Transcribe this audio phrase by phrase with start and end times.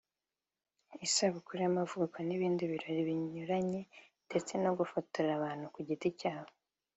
[1.07, 3.81] isabukuru y’amavuko n’ibindi birori binyuranye
[4.27, 6.53] ndetse no gufotora abantu ku giti cyabo